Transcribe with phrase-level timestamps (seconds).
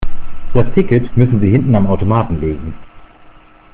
[0.55, 2.73] Das Ticket müssen Sie hinten am Automaten lösen.